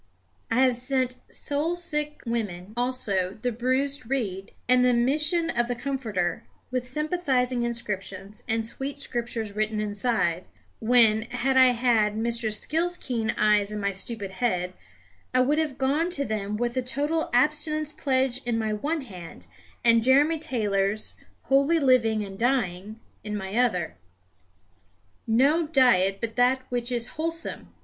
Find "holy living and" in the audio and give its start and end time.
21.43-22.39